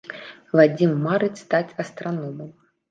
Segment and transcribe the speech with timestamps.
[0.59, 2.55] Вадзім марыць стаць астраномам.